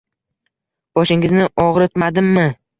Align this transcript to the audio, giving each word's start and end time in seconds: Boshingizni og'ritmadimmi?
Boshingizni 1.01 1.47
og'ritmadimmi? 1.67 2.51